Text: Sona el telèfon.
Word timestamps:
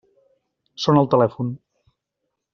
Sona 0.85 1.03
el 1.03 1.11
telèfon. 1.15 1.53